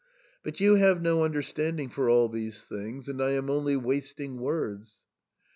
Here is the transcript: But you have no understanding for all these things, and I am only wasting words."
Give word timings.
But 0.41 0.59
you 0.59 0.77
have 0.77 0.99
no 0.99 1.23
understanding 1.23 1.87
for 1.89 2.09
all 2.09 2.27
these 2.27 2.63
things, 2.63 3.07
and 3.07 3.21
I 3.21 3.33
am 3.33 3.51
only 3.51 3.75
wasting 3.77 4.37
words." 4.39 4.97